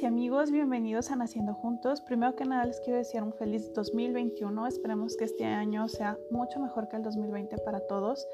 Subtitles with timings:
[0.00, 2.00] Y amigos, bienvenidos a Naciendo Juntos.
[2.02, 4.66] Primero que nada les quiero decir un feliz 2021.
[4.68, 8.24] Esperemos que este año sea mucho mejor que el 2020 para todos.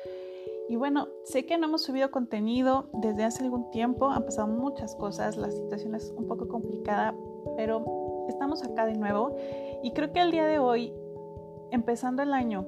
[0.69, 4.95] Y bueno, sé que no hemos subido contenido desde hace algún tiempo, han pasado muchas
[4.97, 7.15] cosas, la situación es un poco complicada,
[7.57, 9.35] pero estamos acá de nuevo
[9.83, 10.93] y creo que el día de hoy,
[11.71, 12.67] empezando el año,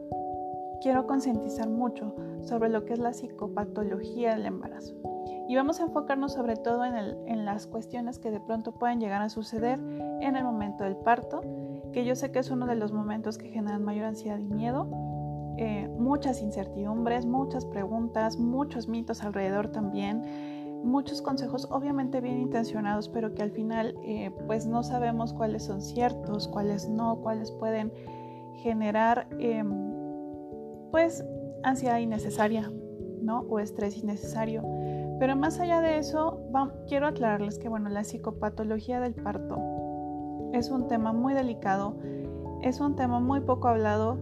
[0.80, 5.15] quiero concientizar mucho sobre lo que es la psicopatología del embarazo.
[5.48, 9.28] Y vamos a enfocarnos sobre todo en, las cuestiones que de pronto pueden llegar a
[9.28, 9.78] suceder
[10.20, 11.42] en el momento del parto,
[11.92, 14.88] que yo sé que es uno de los momentos que generan mayor ansiedad y miedo,
[15.56, 20.22] eh, muchas incertidumbres, muchas preguntas, muchos mitos alrededor también,
[20.84, 25.80] muchos consejos obviamente bien intencionados, pero que al final eh, pues no sabemos cuáles son
[25.80, 27.92] ciertos, cuáles no, cuáles pueden
[28.56, 29.70] generar em,
[30.90, 31.24] pues
[31.62, 32.70] ansiedad innecesaria,
[33.22, 33.40] ¿no?
[33.48, 34.62] O estrés innecesario.
[35.18, 36.40] Pero más allá de eso,
[36.88, 39.58] quiero aclararles que bueno, la psicopatología del parto
[40.52, 41.96] es un tema muy delicado,
[42.62, 44.18] es un tema muy poco hablado,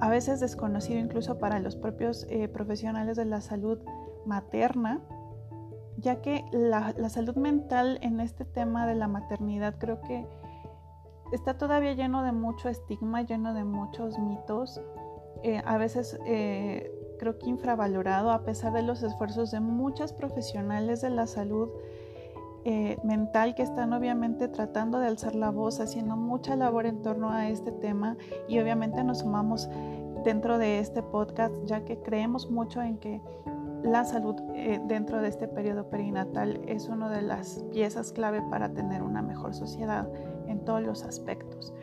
[0.00, 3.78] a veces desconocido incluso para los propios eh, profesionales de la salud
[4.24, 5.00] materna,
[5.98, 10.26] ya que la, salud mental en este tema de la maternidad creo que
[11.32, 14.80] está todavía lleno de mucho estigma, lleno de muchos mitos,
[15.42, 16.90] eh, a veces eh,
[17.20, 21.68] creo que infravalorado a pesar de los esfuerzos de muchas profesionales de la salud
[22.64, 27.30] eh, mental que están obviamente tratando de alzar la voz, haciendo mucha labor en torno
[27.30, 28.16] a este tema
[28.48, 29.68] y obviamente nos sumamos
[30.24, 33.20] dentro de este podcast ya que creemos mucho en que
[33.82, 38.72] la salud eh, dentro de este periodo perinatal es una de las piezas clave para
[38.72, 40.08] tener una mejor sociedad
[40.46, 41.74] en todos los aspectos.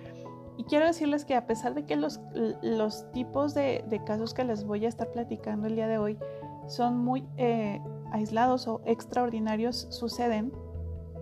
[0.57, 2.19] Y quiero decirles que a pesar de que los,
[2.61, 6.17] los tipos de, de, casos que les voy a estar platicando el día de hoy
[6.67, 7.79] son muy eh,
[8.11, 10.51] aislados o extraordinarios, suceden,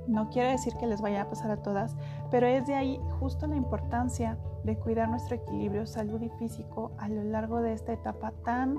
[0.07, 1.95] no quiere decir que les vaya a pasar a todas,
[2.31, 7.09] pero es de ahí justo la importancia de cuidar nuestro equilibrio salud y físico a
[7.09, 8.77] lo largo de esta etapa tan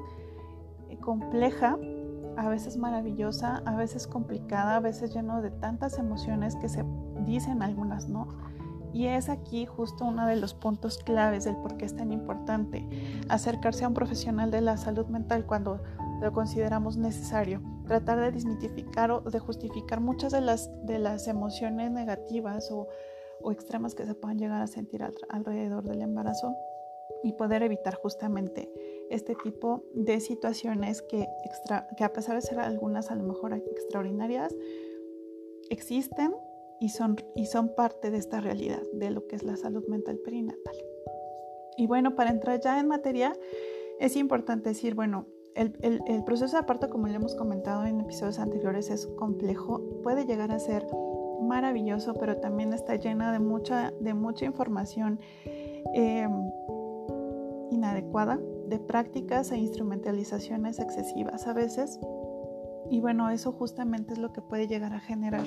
[0.88, 1.78] eh, compleja,
[2.36, 6.84] a veces maravillosa, a veces complicada, a veces lleno de tantas emociones que se
[7.24, 8.28] dicen algunas no
[8.96, 12.88] y es aquí justo uno de los puntos claves del por qué es tan importante
[13.28, 15.82] acercarse a un profesional de la salud mental cuando
[16.22, 17.60] lo consideramos necesario.
[17.86, 22.88] Tratar de desmitificar o de justificar muchas de las, de las emociones negativas o,
[23.52, 26.56] extremas que se puedan llegar a sentir alrededor del embarazo
[27.22, 28.72] y poder evitar justamente
[29.10, 31.28] este tipo de situaciones que,
[31.98, 34.56] que a pesar de ser algunas a lo mejor extraordinarias,
[35.68, 36.34] existen
[36.80, 40.18] y son, y son parte de esta realidad de lo que es la salud mental
[40.18, 40.76] perinatal.
[41.76, 43.32] Y bueno, para entrar ya en materia,
[44.00, 48.38] es importante decir, bueno, el, el, proceso de parto, como le hemos comentado en episodios
[48.38, 50.86] anteriores, es complejo, puede llegar a ser
[51.40, 55.18] maravilloso, pero también está llena de mucha, de mucha información
[55.94, 56.50] em,
[57.70, 58.38] inadecuada,
[58.68, 61.98] de prácticas e instrumentalizaciones excesivas a veces.
[62.90, 65.46] Y bueno, eso justamente es lo que puede llegar a generar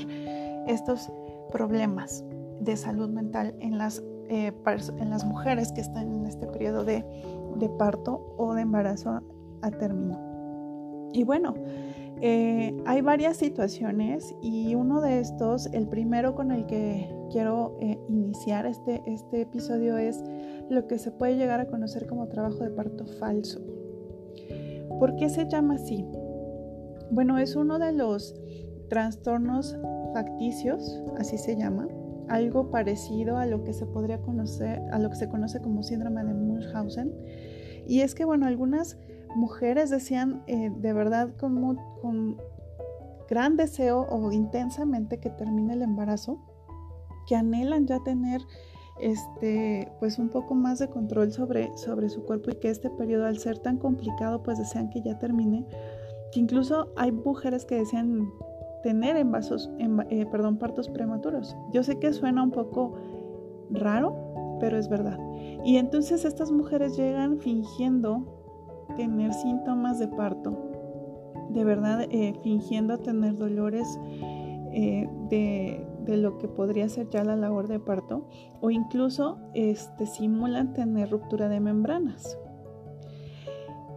[0.68, 1.12] estos
[1.52, 2.24] problemas
[2.60, 4.52] de salud mental en las, eh,
[5.00, 7.06] en las mujeres que están en este periodo de,
[7.58, 9.22] de parto o de embarazo
[9.62, 10.20] a término.
[11.14, 11.56] Y bueno,
[12.22, 17.98] eh, hay varias situaciones y uno de estos, el primero con el que quiero eh,
[18.10, 20.22] iniciar este, este episodio es
[20.70, 23.62] lo que se puede llegar a conocer como trabajo de parto falso.
[25.00, 26.06] ¿Por qué se llama así?
[27.12, 28.36] Bueno, es uno de los
[28.90, 29.78] trastornos
[30.14, 31.88] facticios, así se llama,
[32.28, 36.24] algo parecido a lo que se podría conocer, a lo que se conoce como síndrome
[36.24, 37.14] de Munchausen.
[37.88, 38.98] Y es que, bueno, algunas
[39.36, 42.38] mujeres decían eh, de verdad con,
[43.28, 46.40] gran deseo o intensamente que termine el embarazo,
[47.28, 48.42] que anhelan ya tener
[49.00, 53.28] este pues un poco más de control sobre, sobre su cuerpo y que este periodo
[53.28, 55.66] al ser tan complicado pues desean que ya termine
[56.32, 58.30] que incluso hay mujeres que desean
[58.84, 59.70] tener envasos,
[60.10, 61.56] eh, perdón, partos prematuros.
[61.72, 62.94] Yo sé que suena un poco
[63.70, 65.20] raro, pero es verdad.
[65.66, 68.40] Y entonces estas mujeres llegan fingiendo
[68.96, 70.58] tener síntomas de parto,
[71.50, 74.00] de verdad eh, fingiendo tener dolores
[74.72, 78.28] eh, de, lo que podría ser ya la labor de parto,
[78.62, 82.40] o incluso este, simulan tener ruptura de membranas.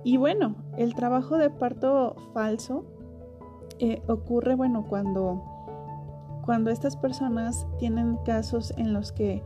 [0.04, 2.84] Y bueno, el trabajo de parto falso
[3.78, 5.42] eh, ocurre, bueno, cuando,
[6.44, 9.42] cuando estas personas tienen casos en los que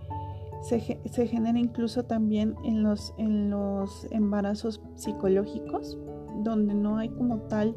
[0.62, 5.98] se, se, genera incluso también en los, en los embarazos psicológicos,
[6.42, 7.76] donde no hay como tal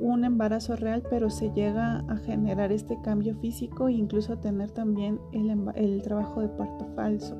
[0.00, 5.20] un embarazo real, pero se llega a generar este cambio físico e incluso tener también
[5.32, 7.36] el, trabajo de parto falso.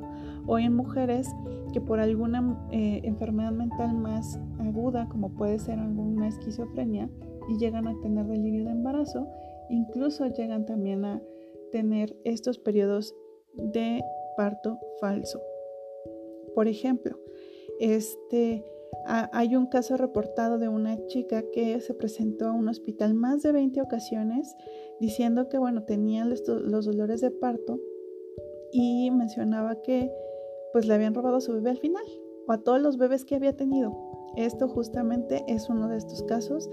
[0.46, 1.33] O en mujeres
[1.74, 7.10] que por alguna eh, enfermedad mental más aguda, como puede ser alguna esquizofrenia,
[7.48, 9.28] y llegan a tener delirio de embarazo,
[9.68, 11.20] incluso llegan también a
[11.72, 13.12] tener estos periodos
[13.54, 14.04] de
[14.36, 15.42] parto falso.
[16.54, 17.18] Por ejemplo,
[17.80, 18.64] este,
[19.04, 23.50] hay un caso reportado de una chica que se presentó a un hospital más de
[23.50, 24.54] 20 ocasiones
[25.00, 27.80] diciendo que, bueno, tenía los, los dolores de parto
[28.70, 30.12] y mencionaba que
[30.74, 32.02] pues le habían robado a su bebé al final
[32.48, 33.96] o a todos los bebés que había tenido.
[34.34, 36.68] Esto justamente es uno de estos casos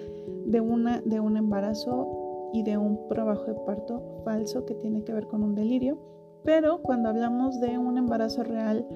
[0.47, 5.13] de, una, de un embarazo y de un trabajo de parto falso que tiene que
[5.13, 5.99] ver con un delirio.
[6.43, 8.87] Pero cuando hablamos de un embarazo real,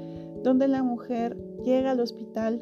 [0.41, 2.59] donde la mujer llega al hospital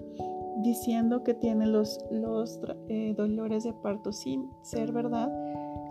[0.62, 5.32] diciendo que tiene los, los eh, dolores de parto sin ser verdad,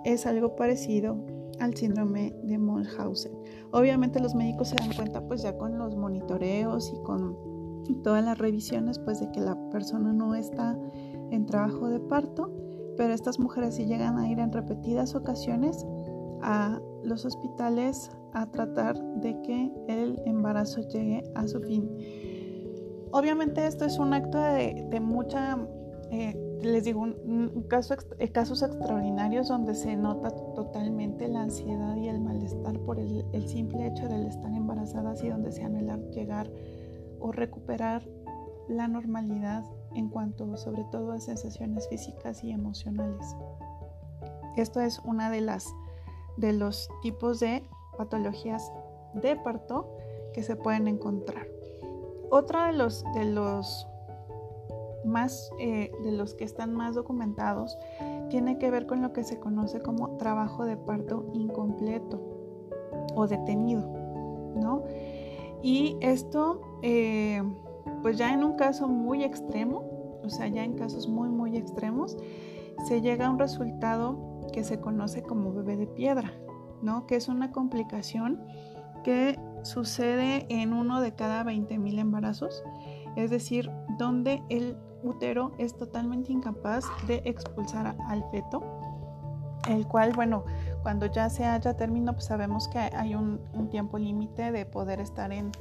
[0.05, 1.16] es algo parecido
[1.60, 3.32] al síndrome de Mulhausen.
[3.72, 7.37] Obviamente los médicos se dan cuenta pues ya con los monitoreos y con
[8.02, 10.78] todas las revisiones pues de que la persona no está
[11.31, 12.52] en trabajo de parto,
[12.96, 15.84] pero estas mujeres sí llegan a ir en repetidas ocasiones
[16.43, 21.88] a los hospitales a tratar de que el embarazo llegue a su fin.
[23.12, 25.58] Obviamente esto es un acto de, mucha,
[26.10, 27.06] eh, les digo,
[27.68, 33.48] caso, eh, casos extraordinarios donde se nota totalmente la ansiedad y el malestar por el,
[33.48, 36.50] simple hecho de estar embarazadas y donde se anhela llegar
[37.20, 38.06] o recuperar
[38.68, 39.64] la normalidad
[39.94, 43.26] en cuanto sobre todo a sensaciones físicas y emocionales.
[44.56, 45.66] Esto es una de las
[46.36, 47.62] de los tipos de
[47.98, 48.72] patologías
[49.14, 49.96] de parto
[50.32, 51.46] que se pueden encontrar.
[52.30, 53.86] Otra de los de los
[55.04, 57.78] más eh, de los que están más documentados
[58.31, 62.20] tiene que ver con lo que se conoce como trabajo de parto incompleto
[63.14, 63.82] o detenido,
[64.56, 64.84] ¿no?
[65.62, 67.43] Y esto eh,
[68.02, 72.16] pues ya en un caso muy extremo, o sea, ya en casos muy, muy extremos,
[72.87, 76.32] se llega a un resultado que se conoce como bebé de piedra,
[76.82, 77.06] ¿no?
[77.06, 78.40] Que es una complicación
[79.05, 82.62] que sucede en uno de cada 20.000 embarazos,
[83.16, 88.62] es decir, donde el útero es totalmente incapaz de expulsar al feto,
[89.69, 90.44] el cual, bueno,
[90.82, 93.40] cuando ya se haya término, pues sabemos que hay un,
[93.70, 95.52] tiempo límite de poder estar en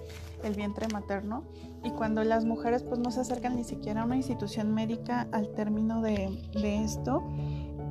[0.44, 1.44] el vientre materno.
[1.84, 5.50] Y cuando las mujeres pues no se acercan ni siquiera a una institución médica al
[5.50, 6.42] término de,
[6.84, 7.24] esto,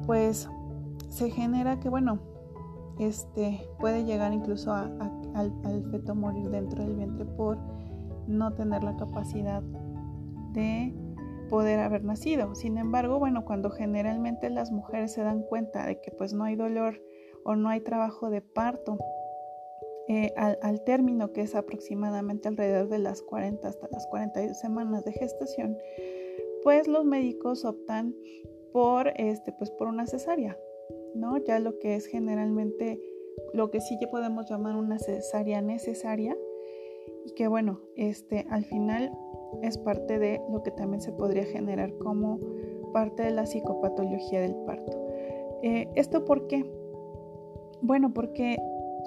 [0.06, 0.48] pues
[1.08, 2.18] se genera que bueno,
[2.98, 4.92] este puede llegar incluso al,
[5.34, 7.56] al feto morir dentro del vientre por
[8.26, 9.62] no tener la capacidad
[10.52, 10.94] de
[11.50, 12.54] poder haber nacido.
[12.54, 16.54] Sin embargo, bueno, cuando generalmente las mujeres se dan cuenta de que pues no hay
[16.56, 17.02] dolor
[17.44, 18.98] o no hay trabajo de parto
[20.08, 25.12] eh, al, término que es aproximadamente alrededor de las 40 hasta las 42 semanas de
[25.12, 25.78] gestación,
[26.62, 28.14] pues los médicos optan
[28.72, 30.58] por, este, pues por una cesárea,
[31.14, 31.36] ¿no?
[31.38, 33.00] Ya lo que es generalmente,
[33.54, 36.36] lo que sí ya podemos llamar una cesárea necesaria
[37.24, 39.12] y que bueno, este, al final
[39.62, 42.38] es parte de lo que también se podría generar como
[42.92, 44.98] parte de la psicopatología del parto.
[45.62, 46.70] Eh, ¿Esto por qué?
[47.82, 48.58] Bueno, porque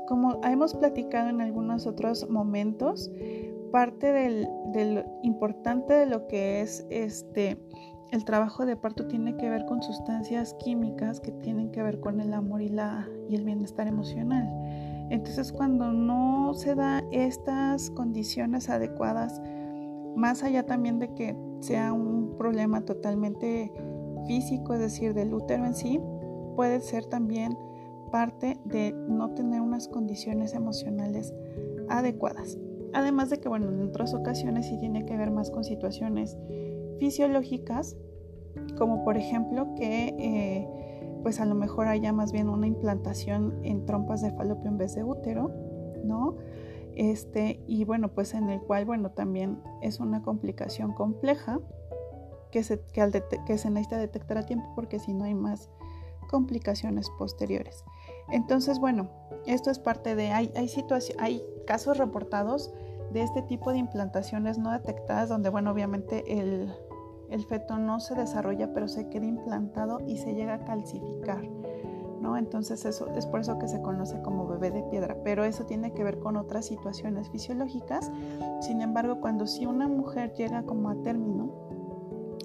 [0.07, 3.11] como hemos platicado en algunos otros momentos,
[3.71, 4.47] parte del,
[5.23, 7.57] importante de lo que es este
[8.11, 12.21] el trabajo de parto tiene que ver con sustancias químicas que tienen que ver con
[12.21, 14.47] el amor y, la, y el bienestar emocional.
[15.09, 19.41] Entonces cuando no se da estas condiciones adecuadas,
[20.15, 23.71] más allá también de que sea un problema totalmente
[24.27, 25.99] físico, es decir, del útero en sí,
[26.55, 27.57] puede ser también
[28.11, 31.33] parte de no tener unas condiciones emocionales
[31.89, 32.57] adecuadas.
[32.93, 36.37] Además de que, bueno, en otras ocasiones sí tiene que ver más con situaciones
[36.99, 37.97] fisiológicas,
[38.77, 40.67] como por ejemplo que eh,
[41.23, 44.93] pues a lo mejor haya más bien una implantación en trompas de falopio en vez
[44.93, 45.51] de útero,
[46.03, 46.37] ¿no?
[46.95, 51.59] Este, y bueno, pues en el cual, bueno, también es una complicación compleja
[52.51, 55.69] que se, que, que se necesita detectar a tiempo porque si no hay más
[56.29, 57.83] complicaciones posteriores.
[58.31, 59.09] Entonces, bueno,
[59.45, 60.69] esto es parte de, hay, hay,
[61.19, 62.73] hay casos reportados
[63.11, 66.73] de este tipo de implantaciones no detectadas donde, bueno, obviamente el,
[67.29, 71.41] el feto no se desarrolla, pero se queda implantado y se llega a calcificar.
[72.23, 72.37] ¿No?
[72.37, 75.91] Entonces eso es por eso que se conoce como bebé de piedra, pero eso tiene
[75.91, 78.11] que ver con otras situaciones fisiológicas.
[78.61, 81.51] Sin embargo, cuando si una mujer llega como a término,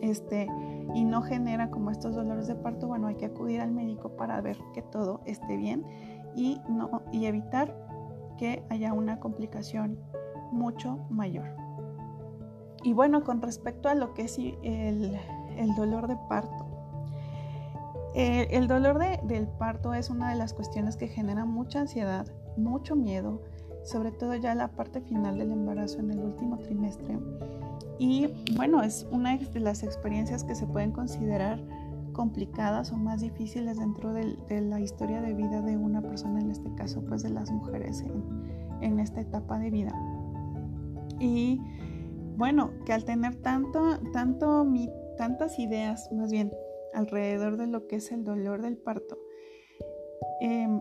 [0.02, 0.48] este,
[0.94, 4.40] y no genera como estos dolores de parto, bueno, hay que acudir al médico para
[4.40, 5.84] ver que todo esté bien
[6.34, 7.74] y, no, y evitar
[8.36, 9.98] que haya una complicación
[10.50, 11.48] mucho mayor.
[12.82, 15.18] Y bueno, con respecto a lo que es el,
[15.56, 16.57] el dolor de parto,
[18.18, 23.42] el dolor del parto es una de las cuestiones que genera mucha ansiedad, mucho miedo,
[23.84, 27.16] sobre todo ya la parte final del embarazo en el último trimestre.
[28.00, 31.60] Y bueno, es una de las experiencias que se pueden considerar
[32.12, 36.74] complicadas o más difíciles dentro de, la historia de vida de una persona, en este
[36.74, 38.04] caso pues de las mujeres
[38.80, 39.92] en, esta etapa de vida.
[41.20, 41.60] Y
[42.36, 46.50] bueno, que al tener tanto tantas ideas, más bien
[46.92, 49.18] alrededor de lo que es el dolor del parto,
[50.40, 50.80] em,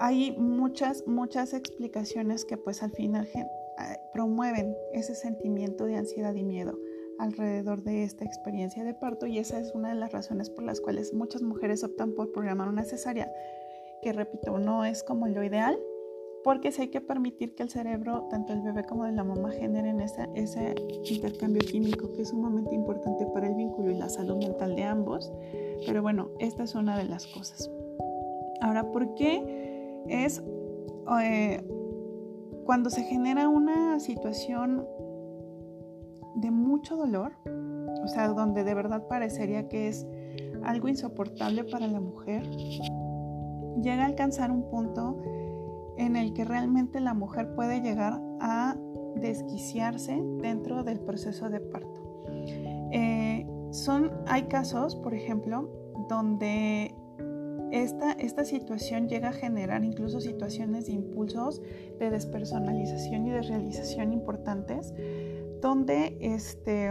[0.00, 3.28] hay muchas, muchas explicaciones que pues al final
[4.12, 6.78] promueven ese sentimiento de ansiedad y miedo
[7.18, 10.80] alrededor de esta experiencia de parto y esa es una de las razones por las
[10.80, 13.30] cuales muchas mujeres optan por programar una cesárea,
[14.02, 15.78] que repito, no es como lo ideal,
[16.44, 19.50] porque sí hay que permitir que el cerebro, tanto el bebé como de la mamá,
[19.50, 24.36] generen ese, ese intercambio químico que es sumamente importante para el vínculo y la salud
[24.36, 25.32] mental de ambos.
[25.86, 27.70] Pero bueno, esta es una de las cosas.
[28.60, 29.68] Ahora, ¿por qué?
[30.08, 30.42] es
[31.22, 31.62] eh,
[32.64, 34.86] cuando se genera una situación
[36.36, 37.32] de mucho dolor,
[38.04, 40.06] o sea, donde de verdad parecería que es
[40.62, 42.48] algo insoportable para la mujer,
[43.80, 45.20] llega a alcanzar un punto
[45.98, 48.76] en el que realmente la mujer puede llegar a
[49.16, 52.24] desquiciarse dentro del proceso de parto.
[52.92, 55.68] Eh, son, hay casos, por ejemplo,
[56.08, 56.94] donde
[57.70, 61.60] esta, esta situación llega a generar incluso situaciones de impulsos
[61.98, 64.94] de despersonalización y de realización importantes,
[65.60, 66.90] donde este,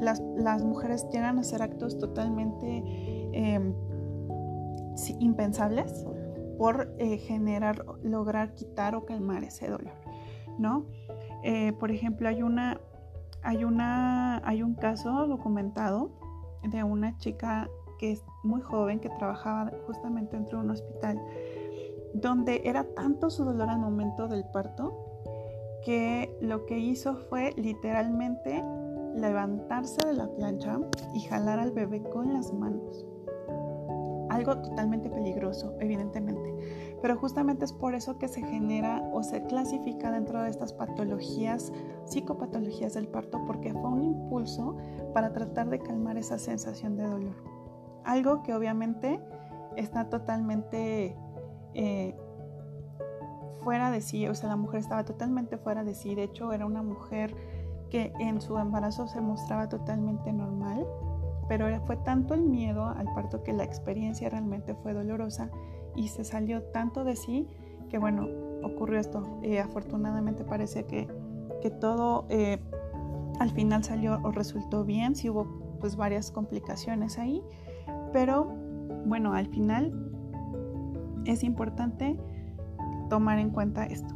[0.00, 2.82] las, mujeres llegan a hacer actos totalmente
[3.32, 3.74] em,
[5.18, 6.06] impensables
[6.60, 9.94] por eh, generar, lograr quitar o calmar ese dolor,
[10.58, 10.84] ¿no?
[11.42, 12.78] Eh, por ejemplo, hay una,
[13.42, 16.10] hay una, hay un caso documentado
[16.62, 21.18] de una chica que es muy joven, que trabajaba justamente dentro de un hospital,
[22.12, 24.92] donde era tanto su dolor al momento del parto
[25.82, 28.62] que lo que hizo fue literalmente
[29.14, 30.78] levantarse de la plancha
[31.14, 33.06] y jalar al bebé con las manos.
[34.40, 36.96] Algo totalmente peligroso, evidentemente.
[37.02, 41.72] Pero justamente es por eso que se genera o se clasifica dentro de estas patologías,
[42.06, 44.76] psicopatologías del parto, porque fue un impulso
[45.12, 47.36] para tratar de calmar esa sensación de dolor.
[48.04, 49.20] Algo que obviamente
[49.76, 51.16] está totalmente
[51.74, 52.16] eh,
[53.62, 56.64] fuera de sí, o sea, la mujer estaba totalmente fuera de sí, de hecho era
[56.64, 57.36] una mujer
[57.90, 60.86] que en su embarazo se mostraba totalmente normal,
[61.50, 65.50] pero fue tanto el miedo al parto que la experiencia realmente fue dolorosa
[65.96, 67.48] y se salió tanto de sí
[67.88, 68.28] que bueno,
[68.62, 69.40] ocurrió esto.
[69.42, 71.08] Eh, afortunadamente parece que,
[71.60, 72.60] que todo eh,
[73.40, 77.42] al final salió o resultó bien, sí hubo pues varias complicaciones ahí,
[78.12, 78.44] pero
[79.06, 79.92] bueno, al final
[81.24, 82.16] es importante
[83.08, 84.14] tomar en cuenta esto.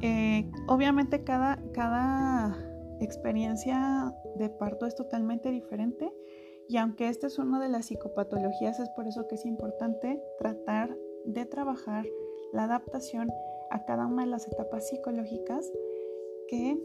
[0.00, 2.56] Eh, obviamente cada, cada
[3.00, 6.12] experiencia de parto es totalmente diferente
[6.68, 10.96] y aunque esta es una de las psicopatologías, es por eso que es importante tratar
[11.24, 12.04] de trabajar
[12.52, 13.28] la adaptación
[13.70, 15.70] a cada una de las etapas psicológicas
[16.48, 16.78] que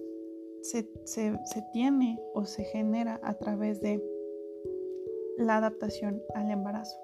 [0.62, 4.04] se, se, se tiene o se genera a través de
[5.38, 6.98] la adaptación al embarazo.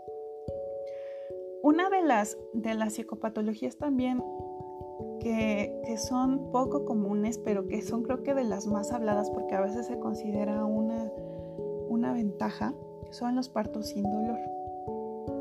[1.62, 4.24] Una de las, de las psicopatologías también
[5.20, 9.62] que, son poco comunes, pero que son creo que de las más habladas porque a
[9.62, 11.12] veces se considera una,
[12.12, 12.74] ventaja,
[13.12, 14.40] son los partos sin dolor.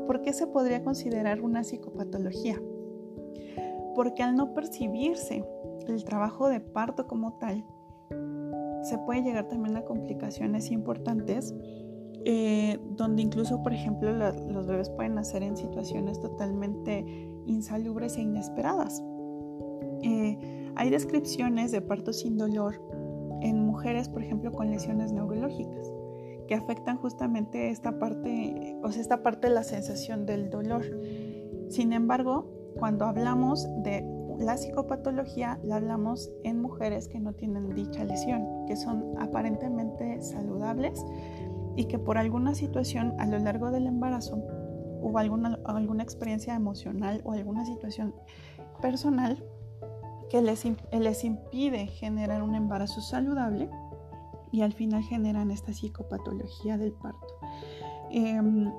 [0.07, 2.61] ¿Por qué se podría considerar una psicopatología?
[3.95, 5.45] Porque al no percibirse
[5.87, 7.65] el trabajo de parto como tal,
[8.83, 11.53] se puede llegar también a complicaciones importantes
[12.25, 17.05] eh, donde incluso, por ejemplo, los bebés pueden nacer en situaciones totalmente
[17.45, 19.01] insalubres e inesperadas.
[20.01, 20.37] Eh,
[20.75, 22.81] hay descripciones de parto sin dolor
[23.41, 25.93] en mujeres, por ejemplo, con lesiones neurológicas,
[26.49, 30.83] que afectan justamente esta parte, o sea, esta parte de la sensación del dolor.
[31.69, 34.03] Sin embargo, cuando hablamos de
[34.39, 41.05] la psicopatología, la hablamos en mujeres que no tienen dicha lesión, que son aparentemente saludables,
[41.75, 44.37] y que por alguna situación a lo largo del embarazo
[45.03, 48.15] hubo alguna, alguna experiencia emocional o alguna situación
[48.81, 49.45] personal
[50.31, 53.69] que les impide generar un embarazo saludable
[54.51, 57.27] y al final generan esta psicopatología del parto.
[58.11, 58.71] Em,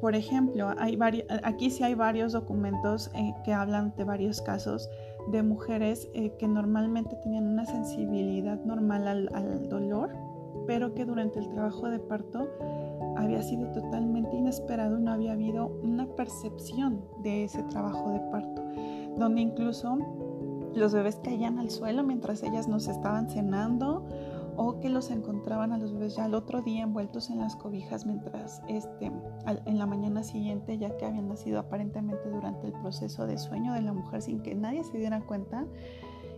[0.00, 0.98] por ejemplo, hay
[1.42, 4.88] aquí sí hay varios documentos eh, que hablan de varios casos
[5.30, 10.10] de mujeres eh, que normalmente tenían una sensibilidad normal al, dolor,
[10.66, 12.48] pero que durante el trabajo de parto
[13.16, 18.62] había sido totalmente inesperado y no había habido una percepción de ese trabajo de parto,
[19.16, 19.98] donde incluso
[20.74, 24.06] los bebés caían al suelo mientras ellas nos estaban cenando
[24.58, 28.04] o que los encontraban a los bebés ya al otro día envueltos en las cobijas
[28.04, 33.38] mientras este, en la mañana siguiente ya que habían nacido aparentemente durante el proceso de
[33.38, 35.64] sueño de la mujer sin que nadie se diera cuenta.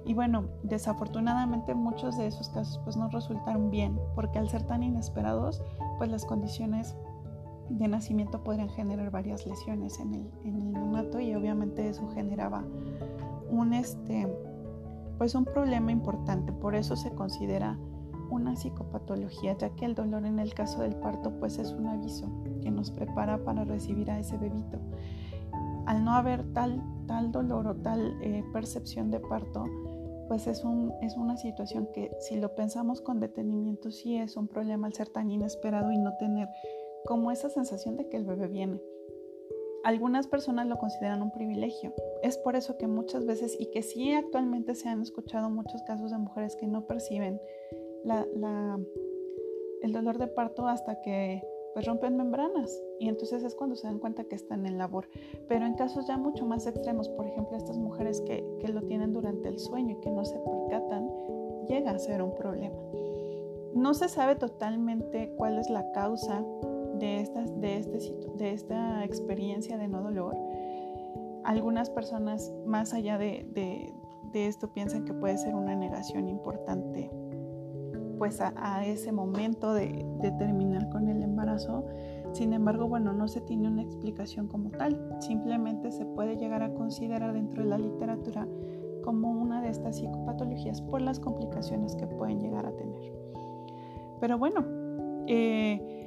[0.04, 4.82] Y bueno, desafortunadamente muchos de esos casos pues no resultaron bien porque al ser tan
[4.82, 5.62] inesperados
[5.96, 6.94] pues las condiciones
[7.70, 12.64] de nacimiento podrían generar varias lesiones en el, en el neonato y obviamente eso generaba
[13.50, 14.28] un este
[15.16, 17.78] pues un problema importante, por eso se considera
[18.30, 22.28] una psicopatología, ya que el dolor en el caso del parto pues es un aviso
[22.62, 24.78] que nos prepara para recibir a ese bebito.
[25.86, 29.64] Al no haber tal, tal dolor o tal eh, percepción de parto,
[30.28, 34.46] pues es, un, es una situación que si lo pensamos con detenimiento sí es un
[34.46, 36.48] problema al ser tan inesperado y no tener
[37.04, 38.80] como esa sensación de que el bebé viene.
[39.82, 41.94] Algunas personas lo consideran un privilegio.
[42.22, 46.10] Es por eso que muchas veces, y que sí actualmente se han escuchado muchos casos
[46.10, 47.40] de mujeres que no perciben
[48.04, 51.42] el dolor de parto hasta que
[51.72, 55.08] pues rompen membranas y entonces es cuando se dan cuenta que están en labor.
[55.48, 59.12] Pero en casos ya mucho más extremos, por ejemplo, estas mujeres que, que lo tienen
[59.12, 61.08] durante el sueño y que no se percatan,
[61.68, 62.76] llega a ser un problema.
[63.74, 66.44] No se sabe totalmente cuál es la causa
[66.98, 67.98] de, estas, de, este,
[68.36, 70.36] de esta experiencia de no dolor.
[71.44, 73.94] Algunas personas, más allá de, de,
[74.32, 77.10] de esto, piensan que puede ser una negación importante
[78.20, 80.04] pues a, ese momento de,
[80.38, 81.86] terminar con el embarazo.
[82.34, 85.16] Sin embargo, bueno, no se tiene una explicación como tal.
[85.20, 88.46] Simplemente se puede llegar a considerar dentro de la literatura
[89.02, 93.00] como una de estas psicopatologías por las complicaciones que pueden llegar a tener.
[94.20, 94.66] Pero bueno,
[95.26, 95.99] eh,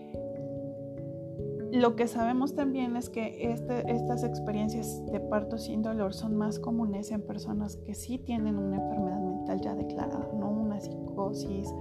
[1.73, 6.59] lo que sabemos también es que este, estas experiencias de parto sin dolor son más
[6.59, 11.73] comunes en personas que sí tienen una enfermedad mental ya declarada, no una psicosis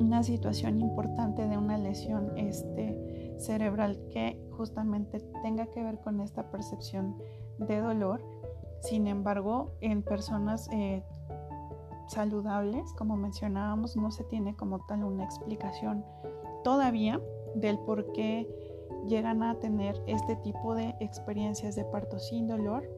[0.00, 6.50] una situación importante de una lesión este, cerebral que justamente tenga que ver con esta
[6.50, 7.16] percepción
[7.58, 8.22] de dolor.
[8.80, 11.02] Sin embargo, en personas eh,
[12.08, 16.04] saludables, como mencionábamos, no se tiene como tal una explicación
[16.62, 17.20] todavía
[17.54, 18.48] del por qué
[19.06, 22.88] llegan a tener este tipo de experiencias de parto sin dolor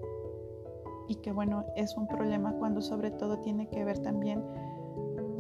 [1.09, 4.43] y que bueno, es un problema cuando sobre todo tiene que ver también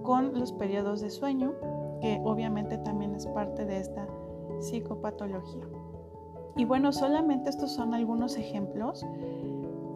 [0.02, 1.52] con los periodos de sueño,
[2.00, 4.06] que obviamente también es parte de esta
[4.60, 5.66] psicopatología.
[6.56, 9.04] Y bueno, solamente estos son algunos ejemplos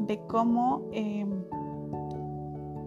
[0.00, 1.44] de cómo em,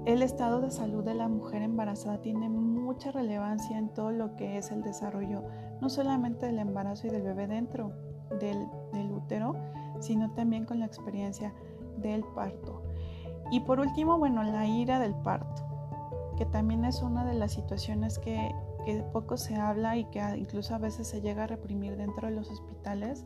[0.05, 4.57] el estado de salud de la mujer embarazada tiene mucha relevancia en todo lo que
[4.57, 5.43] es el desarrollo,
[5.83, 7.91] no solamente del embarazo y del bebé dentro
[8.39, 9.55] del, del útero,
[9.99, 11.53] sino también con la experiencia
[11.97, 12.81] del parto.
[13.51, 15.73] Y por último, bueno, la ira del parto
[16.35, 18.55] que también es una de las situaciones que,
[19.13, 22.49] poco se habla y que incluso a veces se llega a reprimir dentro de los
[22.49, 23.25] hospitales.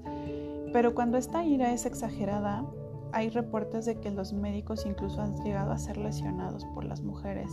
[0.71, 2.63] Pero cuando esta ira es exagerada,
[3.11, 7.49] hay reportes de que los médicos incluso han llegado a ser lesionados por las mujeres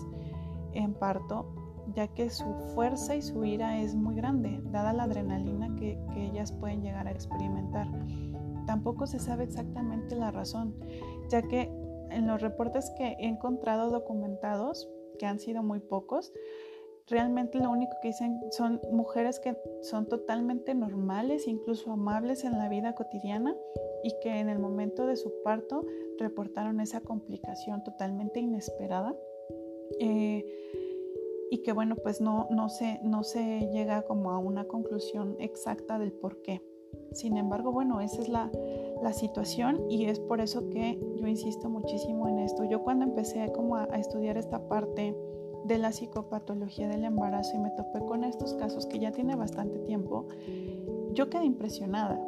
[0.75, 1.47] en parto,
[1.95, 2.45] ya que su
[2.75, 7.13] fuerza y su ira es muy grande, dada la adrenalina que, ellas pueden llegar a
[7.13, 7.87] experimentar.
[8.67, 10.75] Tampoco se sabe exactamente la razón,
[11.29, 11.71] ya que
[12.11, 16.33] en los reportes que he encontrado documentados, que han sido muy pocos,
[17.07, 22.69] realmente lo único que dicen son mujeres que son totalmente normales, incluso amables en la
[22.69, 23.55] vida cotidiana
[24.03, 25.85] y que en el momento de su parto
[26.19, 29.15] reportaron esa complicación totalmente inesperada.
[30.01, 30.45] Eh,
[31.55, 36.01] y que bueno, pues no, no, se, no se llega como a una conclusión exacta
[36.01, 36.61] del por qué.
[37.13, 38.51] Sin embargo, bueno, esa es la,
[39.01, 42.65] la situación y es por eso que yo insisto muchísimo en esto.
[42.65, 45.17] Yo cuando empecé como a, estudiar esta parte
[45.65, 49.79] de la psicopatología del embarazo y me topé con estos casos que ya tiene bastante
[49.79, 50.27] tiempo,
[51.13, 52.21] yo quedé impresionada.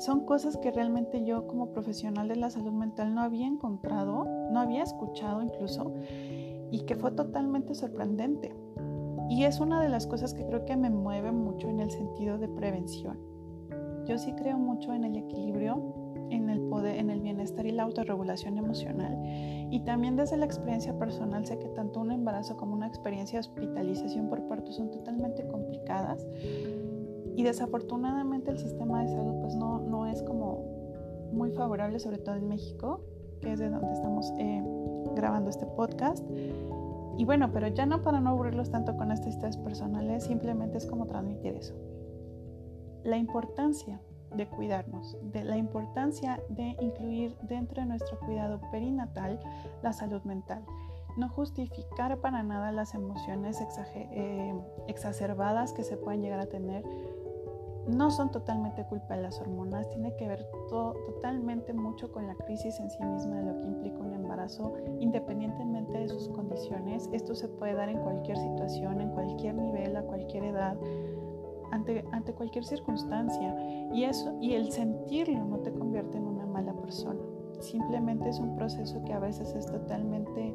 [0.00, 4.58] Son cosas que realmente yo como profesional de la salud mental no había encontrado, no
[4.58, 5.92] había escuchado incluso,
[6.74, 8.52] y que fue totalmente sorprendente.
[9.30, 12.36] Y es una de las cosas que creo que me mueve mucho en el sentido
[12.36, 13.16] de prevención.
[14.06, 15.94] Yo sí creo mucho en el equilibrio
[16.30, 19.16] en el poder, en el bienestar y la autorregulación emocional.
[19.70, 23.46] Y también desde la experiencia personal sé que tanto un embarazo como una experiencia de
[23.46, 26.26] hospitalización por parto son totalmente complicadas.
[27.36, 30.64] Y desafortunadamente el sistema de salud pues no, no es como
[31.32, 33.00] muy favorable, sobre todo en México,
[33.40, 34.62] que es de donde estamos eh,
[35.14, 36.24] grabando este podcast.
[37.16, 40.86] Y bueno, pero ya no para no aburrirlos tanto con estas historias personales, simplemente es
[40.86, 41.74] como transmitir eso.
[43.04, 44.00] La importancia
[44.36, 49.38] de cuidarnos, de la importancia de incluir dentro de nuestro cuidado perinatal
[49.82, 50.64] la salud mental.
[51.16, 53.60] No justificar para nada las emociones
[53.94, 54.54] eh,
[54.88, 56.84] exacerbadas que se pueden llegar a tener.
[57.86, 62.34] No son totalmente culpa de las hormonas, tiene que ver todo, totalmente mucho con la
[62.34, 67.08] crisis en sí misma de lo que implica un embarazo, independientemente de sus condiciones.
[67.12, 70.76] Esto se puede dar en cualquier situación, en cualquier nivel, a cualquier edad
[72.12, 73.54] ante, cualquier circunstancia
[73.92, 77.20] y eso y el sentirlo no te convierte en una mala persona.
[77.60, 80.54] Simplemente es un proceso que a veces es totalmente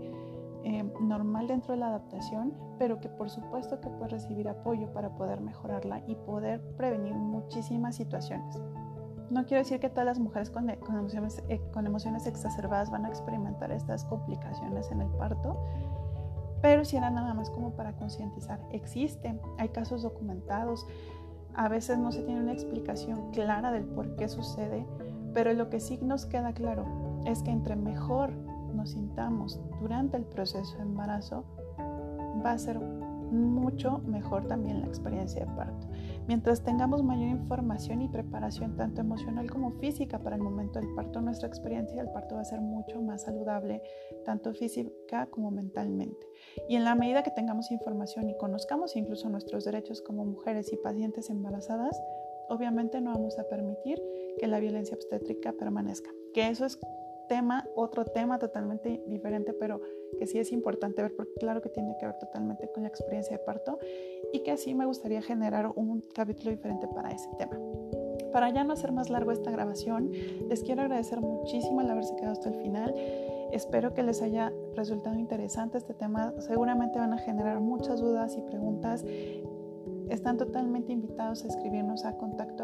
[0.64, 5.10] eh, normal dentro de la adaptación, pero que por supuesto que puedes recibir apoyo para
[5.16, 8.62] poder mejorarla y poder prevenir muchísimas situaciones.
[9.30, 11.62] No quiero decir que todas las mujeres con, emociones, eh,
[12.26, 15.56] exacerbadas van a experimentar estas complicaciones en el parto,
[16.62, 18.60] pero si era nada más como para concientizar.
[18.72, 20.88] Existe, hay casos documentados,
[21.54, 24.86] a veces no se tiene una explicación clara del por qué sucede,
[25.34, 26.86] pero lo que sí nos queda claro
[27.26, 28.32] es que entre mejor
[28.80, 31.44] nos sintamos durante el proceso de embarazo,
[32.44, 35.88] va a ser mucho mejor también la experiencia de parto.
[36.28, 41.22] Mientras tengamos mayor información y preparación tanto emocional como física para el momento del parto,
[41.22, 43.82] nuestra experiencia del parto va a ser mucho más saludable,
[44.26, 46.28] tanto física como mentalmente.
[46.68, 50.78] Y en la medida que tengamos información y conozcamos incluso nuestros derechos como mujeres y
[50.78, 52.02] pacientes embarazadas,
[52.48, 54.02] obviamente no vamos a permitir
[54.40, 56.10] que la violencia obstétrica permanezca.
[56.34, 56.80] Que eso es
[57.30, 59.80] tema, otro tema totalmente diferente, pero
[60.18, 63.38] que sí es importante ver, porque claro que tiene que ver totalmente con la experiencia
[63.38, 63.80] de parto
[64.34, 67.58] y que así me gustaría generar un capítulo diferente para ese tema.
[68.34, 70.12] Para ya no hacer más largo esta grabación,
[70.50, 72.94] les quiero agradecer muchísimo el haberse quedado hasta el final.
[73.52, 76.34] Espero que les haya resultado interesante este tema.
[76.40, 79.04] Seguramente van a generar muchas dudas y preguntas.
[80.10, 82.60] Están totalmente invitados a escribirnos a contacto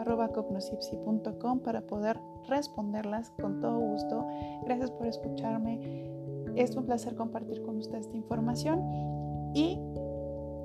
[1.63, 4.27] para poder responderlas con todo gusto.
[4.65, 5.79] Gracias por escucharme.
[6.55, 8.81] Es un placer compartir con ustedes esta información
[9.53, 9.79] y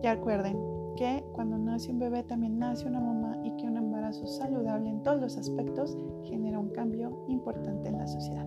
[0.02, 0.58] ya recuerden
[0.96, 5.02] que cuando nace un bebé también nace una mamá y que un embarazo saludable en
[5.02, 8.46] todos los aspectos genera un cambio importante en la sociedad.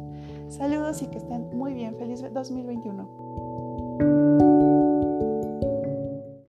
[0.50, 1.96] Saludos y que estén muy bien.
[1.98, 3.33] Feliz 2021.